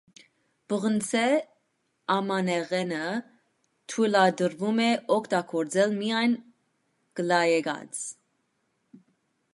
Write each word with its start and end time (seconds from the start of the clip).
Պղնձե 0.71 1.19
ամանեղենը 2.13 3.03
թույլատրվում 3.93 4.81
է 4.89 4.89
օգտագործել 5.19 5.97
միայն 6.01 6.37
կլայեկած։ 7.21 8.03